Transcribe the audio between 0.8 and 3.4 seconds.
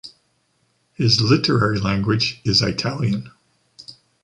His literary language is Italian.